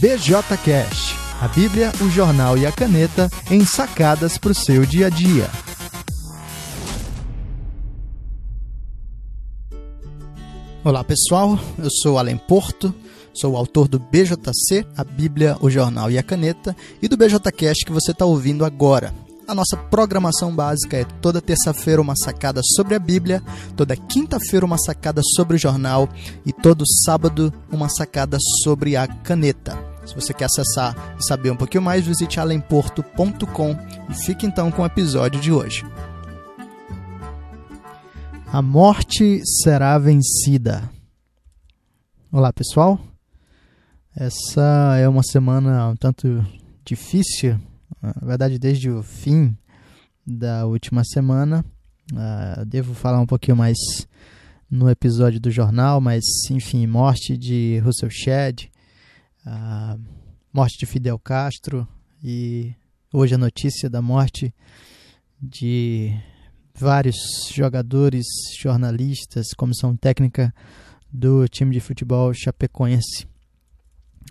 BJCast, 0.00 1.14
a 1.40 1.48
Bíblia, 1.48 1.90
o 2.02 2.10
jornal 2.10 2.58
e 2.58 2.66
a 2.66 2.72
caneta 2.72 3.30
em 3.50 3.64
sacadas 3.64 4.36
para 4.36 4.52
o 4.52 4.54
seu 4.54 4.84
dia 4.84 5.06
a 5.06 5.08
dia. 5.08 5.48
Olá 10.84 11.02
pessoal, 11.02 11.58
eu 11.78 11.88
sou 11.90 12.18
Alan 12.18 12.36
Porto, 12.36 12.94
sou 13.32 13.54
o 13.54 13.56
autor 13.56 13.88
do 13.88 13.98
BJC, 13.98 14.86
a 14.94 15.02
Bíblia, 15.02 15.56
o 15.62 15.70
jornal 15.70 16.10
e 16.10 16.18
a 16.18 16.22
caneta, 16.22 16.76
e 17.00 17.08
do 17.08 17.16
BJCast 17.16 17.86
que 17.86 17.92
você 17.92 18.10
está 18.10 18.26
ouvindo 18.26 18.66
agora. 18.66 19.14
A 19.48 19.54
nossa 19.54 19.76
programação 19.76 20.54
básica 20.54 20.96
é 20.96 21.04
toda 21.04 21.40
terça-feira 21.40 22.02
uma 22.02 22.16
sacada 22.16 22.60
sobre 22.74 22.96
a 22.96 22.98
Bíblia, 22.98 23.40
toda 23.76 23.96
quinta-feira 23.96 24.66
uma 24.66 24.76
sacada 24.76 25.22
sobre 25.36 25.54
o 25.54 25.58
jornal 25.58 26.08
e 26.44 26.52
todo 26.52 26.84
sábado 27.04 27.54
uma 27.70 27.88
sacada 27.88 28.36
sobre 28.62 28.96
a 28.96 29.06
caneta. 29.06 29.85
Se 30.06 30.14
você 30.14 30.32
quer 30.32 30.46
acessar 30.46 31.16
e 31.18 31.26
saber 31.26 31.50
um 31.50 31.56
pouquinho 31.56 31.82
mais, 31.82 32.06
visite 32.06 32.40
alemporto.com 32.40 33.76
e 34.08 34.14
fique 34.24 34.46
então 34.46 34.70
com 34.70 34.82
o 34.82 34.86
episódio 34.86 35.40
de 35.40 35.52
hoje. 35.52 35.84
A 38.46 38.62
morte 38.62 39.42
será 39.62 39.98
vencida. 39.98 40.88
Olá, 42.32 42.52
pessoal. 42.52 42.98
Essa 44.14 44.96
é 44.98 45.08
uma 45.08 45.22
semana 45.22 45.88
um 45.88 45.96
tanto 45.96 46.46
difícil 46.84 47.60
na 48.02 48.14
verdade, 48.22 48.58
desde 48.58 48.90
o 48.90 49.02
fim 49.02 49.56
da 50.26 50.66
última 50.66 51.02
semana. 51.04 51.64
Uh, 52.12 52.64
devo 52.64 52.94
falar 52.94 53.20
um 53.20 53.26
pouquinho 53.26 53.56
mais 53.56 53.76
no 54.70 54.88
episódio 54.88 55.40
do 55.40 55.50
jornal, 55.50 56.00
mas 56.00 56.22
enfim, 56.50 56.86
morte 56.86 57.36
de 57.36 57.80
Russell 57.84 58.10
Shedd, 58.10 58.68
uh, 59.46 60.00
morte 60.52 60.78
de 60.78 60.86
Fidel 60.86 61.18
Castro 61.18 61.86
e 62.22 62.74
hoje 63.12 63.34
a 63.34 63.38
notícia 63.38 63.88
da 63.88 64.02
morte 64.02 64.52
de 65.40 66.12
vários 66.74 67.16
jogadores, 67.54 68.26
jornalistas, 68.60 69.46
comissão 69.56 69.96
técnica 69.96 70.52
do 71.12 71.46
time 71.48 71.72
de 71.72 71.80
futebol 71.80 72.34
chapecoense. 72.34 73.26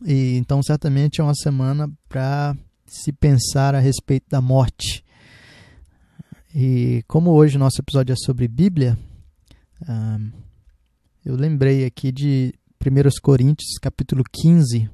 E 0.06 0.36
então 0.36 0.62
certamente 0.62 1.22
é 1.22 1.24
uma 1.24 1.36
semana 1.36 1.90
para 2.10 2.56
se 2.86 3.12
pensar 3.12 3.74
a 3.74 3.80
respeito 3.80 4.26
da 4.30 4.42
morte. 4.42 5.04
E 6.54 7.04
como 7.08 7.32
hoje 7.32 7.56
o 7.56 7.60
nosso 7.60 7.82
episódio 7.82 8.14
é 8.14 8.16
sobre 8.16 8.48
Bíblia, 8.48 8.98
um, 9.88 10.32
eu 11.26 11.36
lembrei 11.36 11.86
aqui 11.86 12.12
de 12.12 12.54
1 12.80 13.22
Coríntios, 13.22 13.78
capítulo 13.82 14.24
15, 14.32 14.90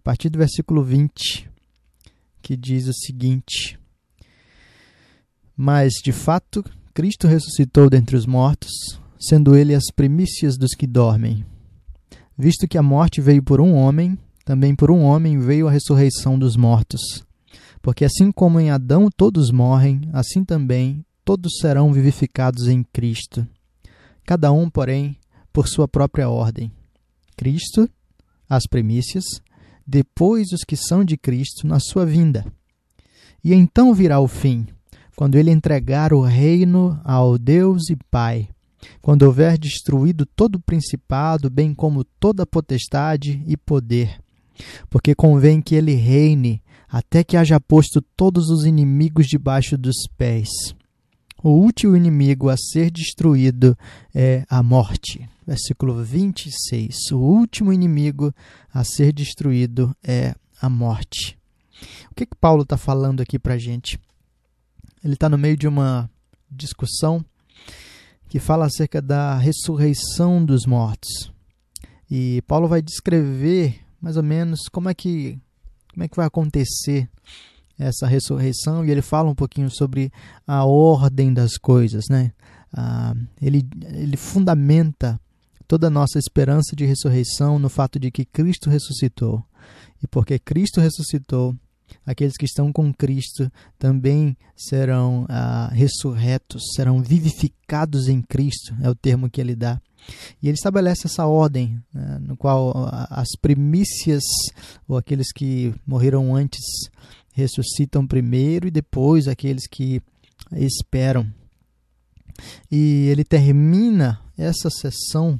a 0.00 0.02
partir 0.02 0.30
do 0.30 0.38
versículo 0.38 0.82
20, 0.82 1.46
que 2.40 2.56
diz 2.56 2.88
o 2.88 2.92
seguinte: 2.94 3.78
Mas, 5.54 5.92
de 6.02 6.10
fato, 6.10 6.64
Cristo 6.94 7.28
ressuscitou 7.28 7.90
dentre 7.90 8.16
os 8.16 8.24
mortos, 8.24 8.98
sendo 9.20 9.54
ele 9.54 9.74
as 9.74 9.84
primícias 9.94 10.56
dos 10.56 10.70
que 10.70 10.86
dormem. 10.86 11.44
Visto 12.36 12.66
que 12.66 12.78
a 12.78 12.82
morte 12.82 13.20
veio 13.20 13.42
por 13.42 13.60
um 13.60 13.74
homem, 13.74 14.16
também 14.42 14.74
por 14.74 14.90
um 14.90 15.02
homem 15.02 15.38
veio 15.38 15.68
a 15.68 15.70
ressurreição 15.70 16.38
dos 16.38 16.56
mortos. 16.56 17.02
Porque 17.82 18.06
assim 18.06 18.32
como 18.32 18.58
em 18.58 18.70
Adão 18.70 19.10
todos 19.14 19.50
morrem, 19.50 20.08
assim 20.14 20.42
também 20.42 21.04
todos 21.26 21.58
serão 21.60 21.92
vivificados 21.92 22.68
em 22.68 22.82
Cristo. 22.84 23.46
Cada 24.24 24.50
um, 24.50 24.70
porém, 24.70 25.18
por 25.52 25.68
sua 25.68 25.86
própria 25.86 26.30
ordem. 26.30 26.72
Cristo, 27.36 27.86
as 28.48 28.66
primícias, 28.66 29.24
depois 29.90 30.52
os 30.52 30.64
que 30.64 30.76
são 30.76 31.04
de 31.04 31.16
Cristo 31.16 31.66
na 31.66 31.80
sua 31.80 32.06
vinda. 32.06 32.46
E 33.42 33.52
então 33.52 33.92
virá 33.92 34.20
o 34.20 34.28
fim, 34.28 34.66
quando 35.16 35.36
ele 35.36 35.50
entregar 35.50 36.12
o 36.12 36.20
reino 36.20 37.00
ao 37.04 37.36
Deus 37.36 37.90
e 37.90 37.96
Pai, 38.10 38.48
quando 39.02 39.22
houver 39.22 39.58
destruído 39.58 40.24
todo 40.24 40.56
o 40.56 40.62
principado, 40.62 41.50
bem 41.50 41.74
como 41.74 42.04
toda 42.04 42.46
potestade 42.46 43.42
e 43.46 43.56
poder 43.56 44.20
porque 44.88 45.14
convém 45.14 45.60
que 45.60 45.74
ele 45.74 45.94
reine 45.94 46.62
até 46.88 47.22
que 47.22 47.36
haja 47.36 47.60
posto 47.60 48.02
todos 48.16 48.48
os 48.48 48.64
inimigos 48.64 49.26
debaixo 49.26 49.78
dos 49.78 49.96
pés. 50.16 50.48
O 51.42 51.50
último 51.50 51.96
inimigo 51.96 52.50
a 52.50 52.56
ser 52.56 52.90
destruído 52.90 53.76
é 54.14 54.44
a 54.48 54.62
morte. 54.62 55.28
Versículo 55.46 56.04
26. 56.04 57.12
O 57.12 57.18
último 57.18 57.72
inimigo 57.72 58.34
a 58.72 58.84
ser 58.84 59.12
destruído 59.12 59.96
é 60.04 60.34
a 60.60 60.68
morte. 60.68 61.38
O 62.10 62.14
que, 62.14 62.26
que 62.26 62.36
Paulo 62.36 62.62
está 62.62 62.76
falando 62.76 63.22
aqui 63.22 63.38
para 63.38 63.54
a 63.54 63.58
gente? 63.58 63.98
Ele 65.02 65.14
está 65.14 65.30
no 65.30 65.38
meio 65.38 65.56
de 65.56 65.66
uma 65.66 66.10
discussão 66.50 67.24
que 68.28 68.38
fala 68.38 68.66
acerca 68.66 69.00
da 69.00 69.38
ressurreição 69.38 70.44
dos 70.44 70.66
mortos. 70.66 71.32
E 72.10 72.42
Paulo 72.46 72.68
vai 72.68 72.82
descrever 72.82 73.80
mais 74.00 74.16
ou 74.16 74.22
menos 74.22 74.60
como 74.70 74.88
é 74.88 74.94
que 74.94 75.38
como 75.92 76.04
é 76.04 76.08
que 76.08 76.16
vai 76.16 76.26
acontecer 76.26 77.08
essa 77.80 78.06
ressurreição 78.06 78.84
e 78.84 78.90
ele 78.90 79.02
fala 79.02 79.30
um 79.30 79.34
pouquinho 79.34 79.70
sobre 79.70 80.12
a 80.46 80.64
ordem 80.64 81.32
das 81.32 81.56
coisas, 81.56 82.04
né? 82.08 82.32
Ah, 82.72 83.14
ele, 83.40 83.66
ele 83.92 84.16
fundamenta 84.16 85.20
toda 85.66 85.86
a 85.86 85.90
nossa 85.90 86.18
esperança 86.18 86.76
de 86.76 86.84
ressurreição 86.84 87.58
no 87.58 87.68
fato 87.68 87.98
de 87.98 88.10
que 88.10 88.24
Cristo 88.24 88.68
ressuscitou. 88.68 89.42
E 90.02 90.06
porque 90.06 90.38
Cristo 90.38 90.80
ressuscitou, 90.80 91.54
aqueles 92.06 92.36
que 92.36 92.44
estão 92.44 92.72
com 92.72 92.92
Cristo 92.92 93.50
também 93.78 94.36
serão 94.56 95.26
ah, 95.28 95.70
ressurretos, 95.72 96.62
serão 96.74 97.02
vivificados 97.02 98.08
em 98.08 98.20
Cristo, 98.20 98.74
é 98.82 98.90
o 98.90 98.94
termo 98.94 99.30
que 99.30 99.40
ele 99.40 99.56
dá. 99.56 99.80
E 100.42 100.48
ele 100.48 100.56
estabelece 100.56 101.06
essa 101.06 101.26
ordem, 101.26 101.80
né, 101.92 102.18
no 102.20 102.36
qual 102.36 102.72
as 103.10 103.28
primícias, 103.40 104.22
ou 104.88 104.96
aqueles 104.96 105.32
que 105.32 105.74
morreram 105.86 106.34
antes, 106.34 106.62
ressuscitam 107.32 108.06
primeiro 108.06 108.68
e 108.68 108.70
depois 108.70 109.28
aqueles 109.28 109.66
que 109.66 110.02
esperam. 110.52 111.26
E 112.70 113.06
ele 113.08 113.24
termina 113.24 114.20
essa 114.36 114.70
sessão 114.70 115.38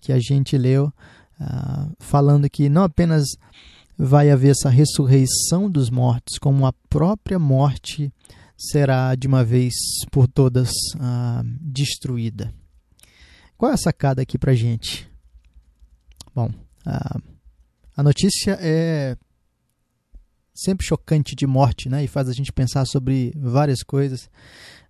que 0.00 0.12
a 0.12 0.18
gente 0.18 0.56
leu, 0.58 0.92
uh, 1.40 1.92
falando 1.98 2.48
que 2.50 2.68
não 2.68 2.82
apenas 2.82 3.24
vai 3.96 4.30
haver 4.30 4.50
essa 4.50 4.68
ressurreição 4.68 5.70
dos 5.70 5.88
mortos, 5.88 6.38
como 6.38 6.66
a 6.66 6.72
própria 6.90 7.38
morte 7.38 8.12
será 8.56 9.14
de 9.14 9.26
uma 9.26 9.44
vez 9.44 9.74
por 10.10 10.26
todas 10.28 10.70
uh, 10.96 11.42
destruída. 11.60 12.52
Qual 13.56 13.70
é 13.70 13.74
a 13.74 13.78
sacada 13.78 14.20
aqui 14.20 14.36
pra 14.36 14.54
gente? 14.54 15.08
Bom, 16.34 16.50
a, 16.84 17.18
a 17.96 18.02
notícia 18.02 18.58
é 18.60 19.16
sempre 20.54 20.86
chocante 20.86 21.34
de 21.34 21.46
morte, 21.46 21.88
né? 21.88 22.04
E 22.04 22.08
faz 22.08 22.28
a 22.28 22.32
gente 22.32 22.52
pensar 22.52 22.86
sobre 22.86 23.32
várias 23.36 23.82
coisas, 23.82 24.30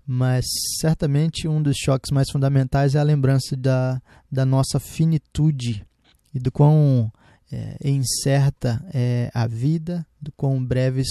mas 0.07 0.45
certamente 0.81 1.49
um 1.49 1.63
dos 1.63 1.77
choques 1.77 2.11
mais 2.11 2.31
fundamentais 2.31 2.95
é 2.95 2.99
a 2.99 3.05
lembrança 3.05 3.57
da, 3.57 4.01
da 4.31 4.45
nossa 4.45 4.79
finitude 4.79 5.87
e 6.35 6.39
do 6.39 6.53
quão 6.53 7.11
é, 7.51 7.77
incerta 7.89 8.85
é 8.93 9.31
a 9.33 9.47
vida, 9.47 10.07
do 10.21 10.33
quão 10.33 10.63
breves 10.65 11.09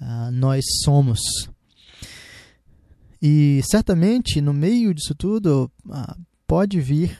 uh, 0.00 0.30
nós 0.32 0.64
somos. 0.84 1.20
E 3.22 3.60
certamente 3.64 4.40
no 4.40 4.52
meio 4.52 4.92
disso 4.92 5.14
tudo, 5.14 5.70
uh, 5.86 6.20
pode 6.46 6.80
vir 6.80 7.18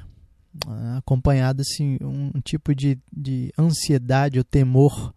uh, 0.67 0.99
acompanhado 0.99 1.63
assim, 1.63 1.97
um, 2.03 2.33
um, 2.35 2.41
tipo 2.41 2.75
de, 2.75 2.99
de 3.13 3.53
ansiedade 3.59 4.39
ou 4.39 4.45
temor 4.45 5.15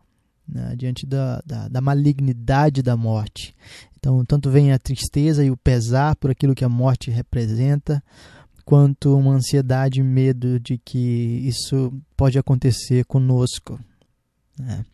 né, 0.52 0.76
diante 0.76 1.06
da, 1.06 1.42
da, 1.46 1.68
da, 1.68 1.82
malignidade 1.82 2.82
da 2.82 2.98
morte. 2.98 3.56
Então, 3.98 4.24
tanto 4.26 4.50
vem 4.50 4.72
a 4.72 4.80
tristeza 4.80 5.44
e 5.44 5.52
o 5.52 5.58
pesar 5.58 6.16
por 6.16 6.32
aquilo 6.32 6.56
que 6.56 6.66
a 6.66 6.70
morte 6.70 7.12
representa, 7.12 8.04
quanto 8.66 9.18
uma 9.18 9.34
ansiedade 9.34 10.00
e 10.00 10.04
medo 10.04 10.60
de 10.60 10.78
que 10.78 11.42
isso 11.44 11.94
pode 12.16 12.38
acontecer 12.38 13.06
conosco. 13.06 13.80
Né. 14.58 14.86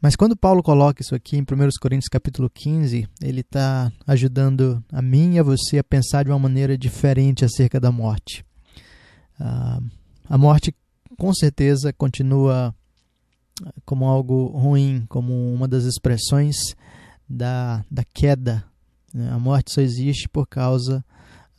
Mas 0.00 0.16
quando 0.16 0.36
Paulo 0.36 0.62
coloca 0.62 1.00
isso 1.00 1.14
aqui 1.14 1.36
em 1.36 1.42
1 1.42 1.44
Coríntios 1.80 2.08
capítulo 2.08 2.50
15, 2.50 3.08
ele 3.22 3.40
está 3.40 3.92
ajudando 4.04 4.82
a 4.90 5.00
mim 5.00 5.34
e 5.34 5.38
a 5.38 5.44
você 5.44 5.78
a 5.78 5.84
pensar 5.84 6.24
de 6.24 6.30
uma 6.30 6.38
maneira 6.40 6.76
diferente 6.76 7.44
acerca 7.44 7.78
da 7.78 7.92
morte. 7.92 8.44
Uh, 9.38 9.82
a 10.28 10.36
morte, 10.36 10.74
com 11.16 11.32
certeza, 11.32 11.92
continua 11.92 12.74
como 13.84 14.06
algo 14.06 14.46
ruim, 14.46 15.04
como 15.08 15.52
uma 15.52 15.68
das 15.68 15.84
expressões 15.84 16.56
da, 17.28 17.84
da 17.90 18.04
queda. 18.04 18.64
Né? 19.12 19.30
A 19.30 19.38
morte 19.38 19.72
só 19.72 19.80
existe 19.80 20.28
por 20.28 20.46
causa 20.46 21.04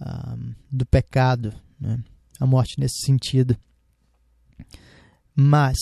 uh, 0.01 0.55
do 0.71 0.85
pecado. 0.85 1.53
Né? 1.79 1.99
A 2.39 2.45
morte 2.45 2.79
nesse 2.79 3.05
sentido. 3.05 3.57
Mas 5.35 5.77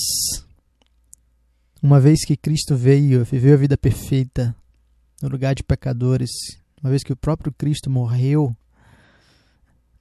uma 1.81 1.99
vez 1.99 2.23
que 2.23 2.37
Cristo 2.37 2.75
veio, 2.75 3.25
viveu 3.25 3.55
a 3.55 3.57
vida 3.57 3.77
perfeita 3.77 4.55
no 5.21 5.29
lugar 5.29 5.55
de 5.55 5.63
pecadores, 5.63 6.29
uma 6.81 6.89
vez 6.89 7.03
que 7.03 7.11
o 7.11 7.17
próprio 7.17 7.51
Cristo 7.51 7.89
morreu, 7.89 8.55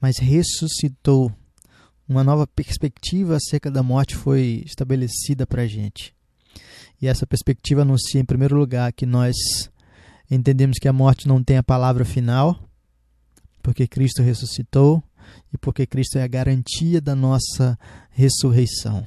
mas 0.00 0.18
ressuscitou, 0.18 1.32
uma 2.10 2.24
nova 2.24 2.44
perspectiva 2.44 3.36
acerca 3.36 3.70
da 3.70 3.84
morte 3.84 4.16
foi 4.16 4.64
estabelecida 4.66 5.46
para 5.46 5.62
a 5.62 5.66
gente. 5.68 6.12
E 7.00 7.06
essa 7.06 7.24
perspectiva 7.24 7.82
anuncia, 7.82 8.20
em 8.20 8.24
primeiro 8.24 8.58
lugar, 8.58 8.92
que 8.92 9.06
nós 9.06 9.36
entendemos 10.28 10.78
que 10.80 10.88
a 10.88 10.92
morte 10.92 11.28
não 11.28 11.40
tem 11.40 11.56
a 11.56 11.62
palavra 11.62 12.04
final, 12.04 12.68
porque 13.62 13.86
Cristo 13.86 14.24
ressuscitou 14.24 15.00
e 15.54 15.56
porque 15.56 15.86
Cristo 15.86 16.18
é 16.18 16.24
a 16.24 16.26
garantia 16.26 17.00
da 17.00 17.14
nossa 17.14 17.78
ressurreição. 18.10 19.06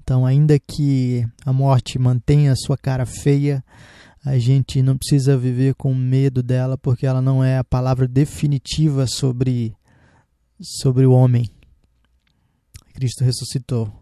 Então, 0.00 0.24
ainda 0.24 0.56
que 0.60 1.26
a 1.44 1.52
morte 1.52 1.98
mantenha 1.98 2.52
a 2.52 2.56
sua 2.56 2.78
cara 2.78 3.04
feia, 3.04 3.64
a 4.24 4.38
gente 4.38 4.80
não 4.80 4.96
precisa 4.96 5.36
viver 5.36 5.74
com 5.74 5.92
medo 5.92 6.40
dela, 6.40 6.78
porque 6.78 7.04
ela 7.04 7.20
não 7.20 7.42
é 7.42 7.58
a 7.58 7.64
palavra 7.64 8.06
definitiva 8.06 9.08
sobre, 9.08 9.74
sobre 10.60 11.04
o 11.04 11.10
homem. 11.10 11.50
Cristo 12.94 13.24
ressuscitou. 13.24 13.92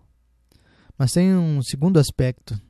Mas 0.97 1.13
tem 1.13 1.35
um 1.35 1.63
segundo 1.63 1.99
aspecto: 1.99 2.61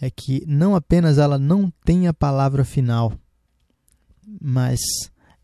é 0.00 0.10
que 0.10 0.44
não 0.46 0.74
apenas 0.74 1.18
ela 1.18 1.38
não 1.38 1.70
tem 1.84 2.08
a 2.08 2.14
palavra 2.14 2.64
final, 2.64 3.12
mas 4.40 4.80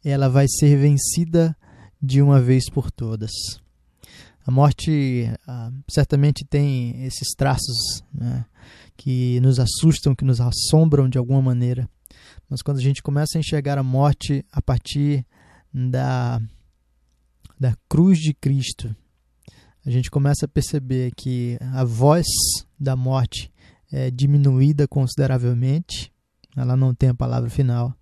ela 0.05 0.29
vai 0.29 0.47
ser 0.49 0.77
vencida 0.77 1.57
de 2.03 2.21
uma 2.21 2.41
vez 2.41 2.69
por 2.69 2.91
todas. 2.91 3.31
A 4.45 4.51
morte 4.51 5.31
ah, 5.47 5.71
certamente 5.89 6.45
tem 6.45 7.05
esses 7.05 7.29
traços 7.37 8.03
né, 8.13 8.45
que 8.97 9.39
nos 9.41 9.61
assustam, 9.61 10.17
que 10.17 10.25
nos 10.25 10.41
assombram 10.41 11.09
de 11.09 11.19
alguma 11.19 11.41
maneira. 11.41 11.89
Mas 12.49 12.61
quando 12.61 12.79
a 12.79 12.83
gente 12.83 13.03
começa 13.03 13.39
a 13.39 13.41
enxergar 13.41 13.79
a 13.79 13.83
morte 13.83 14.45
a 14.51 14.61
partir 14.61 15.25
da, 15.73 16.43
da 17.59 17.77
cruz 17.89 18.19
de 18.19 18.35
Cristo, 18.35 18.95
a 19.85 19.91
gente 19.91 20.11
começa 20.11 20.47
a 20.47 20.49
perceber 20.49 21.13
que 21.17 21.59
a 21.73 21.85
voz 21.85 22.27
da 22.79 22.95
morte 22.95 23.51
é 23.91 24.11
diminuída 24.11 24.87
consideravelmente, 24.87 26.13
ela 26.57 26.77
não 26.77 26.95
tem 26.95 27.09
a 27.09 27.15
palavra 27.15 27.51
final, 27.51 27.95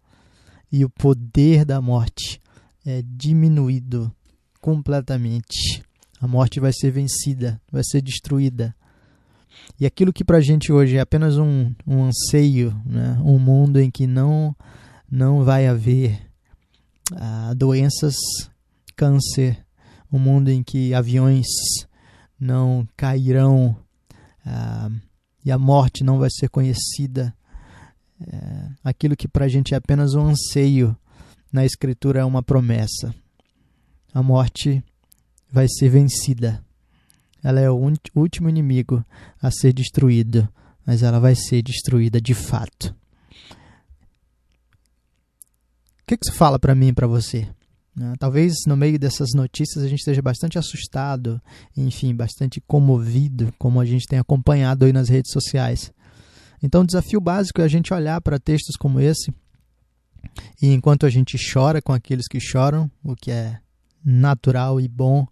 e 0.70 0.84
o 0.84 0.90
poder 0.90 1.64
da 1.64 1.80
morte 1.80 2.40
é 2.86 3.02
diminuído 3.02 4.12
completamente. 4.60 5.82
A 6.20 6.28
morte 6.28 6.60
vai 6.60 6.72
ser 6.72 6.90
vencida, 6.90 7.60
vai 7.72 7.82
ser 7.82 8.02
destruída. 8.02 8.74
E 9.80 9.86
aquilo 9.86 10.12
que 10.12 10.24
para 10.24 10.38
a 10.38 10.40
gente 10.40 10.72
hoje 10.72 10.96
é 10.96 11.00
apenas 11.00 11.38
um, 11.38 11.72
um 11.86 12.04
anseio, 12.04 12.78
né? 12.84 13.18
um 13.24 13.38
mundo 13.38 13.80
em 13.80 13.90
que 13.90 14.06
não, 14.06 14.54
não 15.10 15.42
vai 15.42 15.66
haver 15.66 16.20
ah, 17.16 17.52
doenças, 17.56 18.14
câncer, 18.94 19.64
um 20.12 20.18
mundo 20.18 20.50
em 20.50 20.62
que 20.62 20.92
aviões 20.94 21.46
não 22.38 22.86
cairão 22.96 23.76
ah, 24.44 24.90
e 25.44 25.50
a 25.50 25.58
morte 25.58 26.02
não 26.02 26.18
vai 26.18 26.30
ser 26.30 26.48
conhecida. 26.48 27.34
É, 28.20 28.68
aquilo 28.84 29.16
que 29.16 29.28
para 29.28 29.46
a 29.46 29.48
gente 29.48 29.74
é 29.74 29.76
apenas 29.76 30.14
um 30.14 30.26
anseio, 30.26 30.96
na 31.52 31.64
Escritura 31.64 32.20
é 32.20 32.24
uma 32.24 32.42
promessa. 32.42 33.14
A 34.12 34.22
morte 34.22 34.82
vai 35.50 35.66
ser 35.68 35.88
vencida. 35.88 36.62
Ela 37.42 37.60
é 37.60 37.70
o 37.70 37.92
último 38.14 38.48
inimigo 38.48 39.04
a 39.40 39.50
ser 39.50 39.72
destruído, 39.72 40.48
mas 40.84 41.02
ela 41.02 41.18
vai 41.18 41.34
ser 41.34 41.62
destruída 41.62 42.20
de 42.20 42.34
fato. 42.34 42.94
O 46.00 46.06
que, 46.06 46.16
que 46.16 46.26
isso 46.26 46.36
fala 46.36 46.58
para 46.58 46.74
mim 46.74 46.88
e 46.88 46.92
para 46.92 47.06
você? 47.06 47.48
Né? 48.00 48.14
Talvez 48.18 48.54
no 48.66 48.76
meio 48.76 48.98
dessas 48.98 49.28
notícias 49.34 49.84
a 49.84 49.88
gente 49.88 49.98
esteja 49.98 50.22
bastante 50.22 50.58
assustado, 50.58 51.40
enfim, 51.76 52.14
bastante 52.14 52.58
comovido, 52.58 53.52
como 53.58 53.78
a 53.78 53.84
gente 53.84 54.06
tem 54.06 54.18
acompanhado 54.18 54.86
aí 54.86 54.92
nas 54.92 55.10
redes 55.10 55.30
sociais. 55.30 55.92
Então, 56.62 56.80
o 56.80 56.86
desafio 56.86 57.20
básico 57.20 57.60
é 57.60 57.64
a 57.64 57.68
gente 57.68 57.92
olhar 57.92 58.20
para 58.22 58.38
textos 58.38 58.76
como 58.76 59.00
esse 59.00 59.30
e 60.62 60.68
enquanto 60.68 61.04
a 61.04 61.10
gente 61.10 61.36
chora 61.52 61.82
com 61.82 61.92
aqueles 61.92 62.26
que 62.26 62.40
choram, 62.40 62.90
o 63.04 63.14
que 63.14 63.30
é 63.30 63.58
natural 64.02 64.80
e 64.80 64.88
bom, 64.88 65.26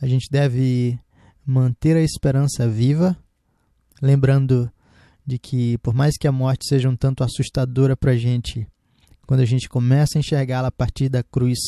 a 0.00 0.06
gente 0.06 0.28
deve 0.28 0.98
manter 1.44 1.96
a 1.96 2.02
esperança 2.02 2.68
viva, 2.68 3.16
lembrando 4.02 4.70
de 5.24 5.38
que, 5.38 5.78
por 5.78 5.94
mais 5.94 6.16
que 6.16 6.26
a 6.26 6.32
morte 6.32 6.66
seja 6.68 6.88
um 6.88 6.96
tanto 6.96 7.22
assustadora 7.22 7.96
para 7.96 8.12
a 8.12 8.16
gente, 8.16 8.66
quando 9.26 9.40
a 9.40 9.44
gente 9.44 9.68
começa 9.68 10.16
a 10.16 10.20
enxergá-la 10.20 10.68
a 10.68 10.72
partir 10.72 11.08
da 11.08 11.22
cruz, 11.22 11.58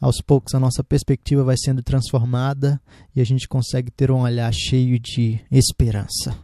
aos 0.00 0.16
poucos 0.20 0.54
a 0.54 0.60
nossa 0.60 0.82
perspectiva 0.82 1.44
vai 1.44 1.56
sendo 1.56 1.82
transformada 1.82 2.80
e 3.14 3.20
a 3.20 3.24
gente 3.24 3.48
consegue 3.48 3.90
ter 3.90 4.10
um 4.10 4.20
olhar 4.20 4.52
cheio 4.52 4.98
de 4.98 5.40
esperança. 5.50 6.36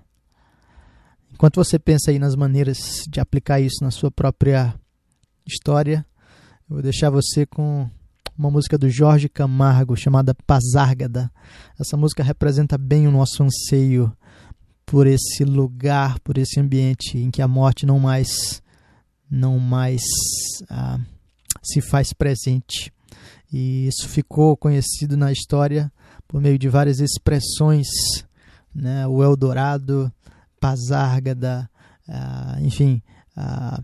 Enquanto 1.32 1.56
você 1.56 1.78
pensa 1.78 2.10
aí 2.10 2.18
nas 2.18 2.36
maneiras 2.36 3.04
de 3.08 3.20
aplicar 3.20 3.60
isso 3.60 3.82
na 3.82 3.90
sua 3.90 4.10
própria 4.10 4.74
história, 5.46 6.04
eu 6.68 6.74
vou 6.74 6.82
deixar 6.82 7.10
você 7.10 7.46
com 7.46 7.88
uma 8.36 8.50
música 8.50 8.78
do 8.78 8.88
Jorge 8.88 9.28
Camargo 9.28 9.96
chamada 9.96 10.34
Pazárgada. 10.46 11.30
Essa 11.78 11.96
música 11.96 12.22
representa 12.22 12.78
bem 12.78 13.06
o 13.06 13.10
nosso 13.10 13.42
anseio 13.42 14.10
por 14.86 15.06
esse 15.06 15.44
lugar, 15.44 16.18
por 16.20 16.38
esse 16.38 16.58
ambiente 16.58 17.18
em 17.18 17.30
que 17.30 17.42
a 17.42 17.48
morte 17.48 17.86
não 17.86 17.98
mais 17.98 18.62
não 19.30 19.58
mais 19.58 20.02
ah, 20.68 20.98
se 21.62 21.80
faz 21.80 22.12
presente. 22.12 22.92
E 23.52 23.86
isso 23.86 24.08
ficou 24.08 24.56
conhecido 24.56 25.16
na 25.16 25.32
história 25.32 25.92
por 26.26 26.40
meio 26.40 26.58
de 26.58 26.68
várias 26.68 27.00
expressões, 27.00 27.88
né? 28.74 29.06
o 29.06 29.22
Eldorado, 29.22 30.12
Pazárgada, 30.60 31.68
ah, 32.08 32.56
enfim, 32.60 33.02
ah, 33.36 33.82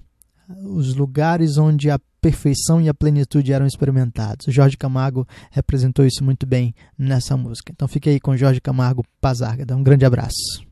os 0.64 0.94
lugares 0.94 1.58
onde 1.58 1.90
a 1.90 1.98
perfeição 2.20 2.80
e 2.80 2.88
a 2.88 2.94
plenitude 2.94 3.52
eram 3.52 3.66
experimentados. 3.66 4.52
Jorge 4.52 4.76
Camargo 4.76 5.26
representou 5.50 6.04
isso 6.04 6.24
muito 6.24 6.46
bem 6.46 6.74
nessa 6.98 7.36
música. 7.36 7.72
Então 7.72 7.86
fique 7.86 8.08
aí 8.08 8.18
com 8.18 8.36
Jorge 8.36 8.60
Camargo 8.60 9.04
Pazárgada. 9.20 9.76
Um 9.76 9.82
grande 9.82 10.04
abraço. 10.04 10.65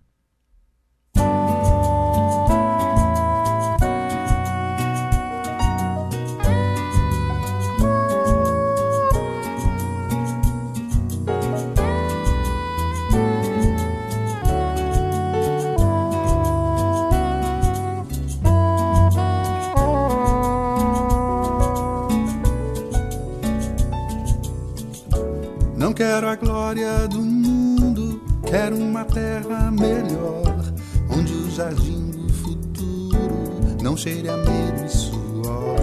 Quero 25.94 26.28
a 26.28 26.34
glória 26.34 27.06
do 27.06 27.20
mundo, 27.20 28.20
quero 28.44 28.76
uma 28.76 29.04
terra 29.04 29.70
melhor, 29.70 30.64
onde 31.08 31.32
o 31.32 31.50
jardim 31.52 32.10
do 32.10 32.32
futuro 32.32 33.76
não 33.80 33.96
cheire 33.96 34.28
a 34.28 34.36
medo 34.36 34.84
e 34.84 34.88
suor. 34.88 35.76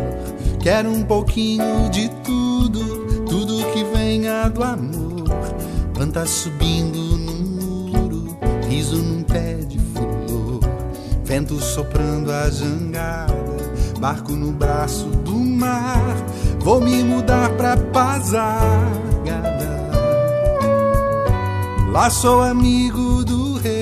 Quero 0.60 0.92
um 0.92 1.04
pouquinho 1.04 1.90
de 1.90 2.10
tudo, 2.26 3.24
tudo 3.26 3.66
que 3.72 3.86
venha 3.86 4.50
do 4.50 4.62
amor. 4.62 5.30
Planta 5.94 6.26
subindo 6.26 7.00
no 7.00 7.34
muro, 7.34 8.38
riso 8.68 8.98
num 8.98 9.24
pé 9.24 9.54
de 9.66 9.80
flor, 9.80 10.60
vento 11.24 11.58
soprando 11.62 12.34
a 12.34 12.50
jangada, 12.50 13.34
barco 13.98 14.34
no 14.34 14.52
braço 14.52 15.06
do 15.06 15.36
mar. 15.36 16.18
Vou 16.60 16.82
me 16.82 17.02
mudar 17.02 17.50
pra 17.52 17.78
Pazar 17.78 19.11
Lá 21.92 22.10
sou 22.10 22.42
amigo 22.42 23.22
do 23.26 23.56
rei. 23.58 23.81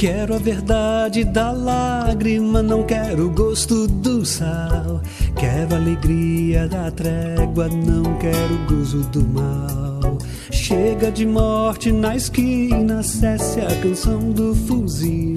Quero 0.00 0.34
a 0.34 0.38
verdade 0.38 1.24
da 1.24 1.52
lágrima, 1.52 2.62
não 2.62 2.84
quero 2.84 3.26
o 3.26 3.30
gosto 3.30 3.86
do 3.86 4.24
sal. 4.24 5.02
Quero 5.36 5.74
a 5.74 5.76
alegria 5.76 6.66
da 6.66 6.90
trégua, 6.90 7.68
não 7.68 8.16
quero 8.16 8.54
o 8.54 8.66
gozo 8.66 9.02
do 9.10 9.22
mal. 9.28 10.16
Chega 10.50 11.12
de 11.12 11.26
morte 11.26 11.92
na 11.92 12.16
esquina, 12.16 13.02
cesse 13.02 13.60
a 13.60 13.76
canção 13.82 14.30
do 14.30 14.54
fuzil. 14.54 15.36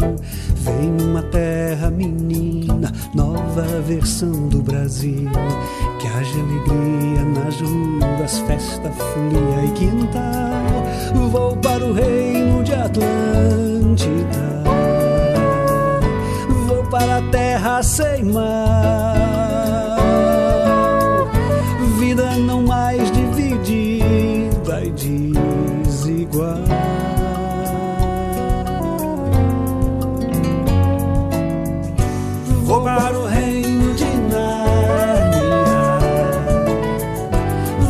Vem 0.55 1.09
uma 1.09 1.23
terra 1.23 1.89
menina, 1.89 2.89
nova 3.13 3.81
versão 3.81 4.47
do 4.47 4.61
Brasil. 4.61 5.29
Que 5.99 6.07
haja 6.07 6.39
alegria 6.39 7.25
nas 7.35 7.59
ruas, 7.59 8.39
festa, 8.47 8.89
folia 8.91 9.65
e 9.65 9.71
quintal. 9.73 11.29
Vou 11.29 11.57
para 11.57 11.85
o 11.85 11.91
reino 11.91 12.63
de 12.63 12.73
Atlântida 12.73 13.72
a 17.17 17.21
terra 17.29 17.83
sem 17.83 18.23
mal. 18.23 18.43
Vida 21.99 22.37
não 22.37 22.63
mais 22.63 23.11
dividida 23.11 24.83
e 24.83 24.91
desigual. 24.91 26.57
Vou 32.63 32.81
para 32.81 33.19
o 33.19 33.27
reino 33.27 33.93
de 33.93 34.05
Nárnia. 34.31 35.99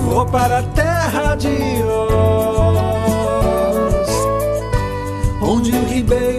Vou 0.03 0.25
para 0.25 0.59
a 0.59 0.63
terra 0.63 1.35
de 1.35 1.81
Oz, 1.85 2.49
onde 5.41 5.71
o 5.71 5.85
ribeiro 5.85 6.32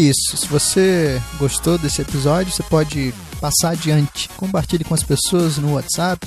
isso. 0.00 0.36
Se 0.36 0.46
você 0.46 1.20
gostou 1.38 1.78
desse 1.78 2.02
episódio, 2.02 2.52
você 2.52 2.62
pode 2.62 3.14
passar 3.40 3.70
adiante. 3.70 4.28
Compartilhe 4.36 4.84
com 4.84 4.94
as 4.94 5.02
pessoas 5.02 5.58
no 5.58 5.72
WhatsApp, 5.74 6.24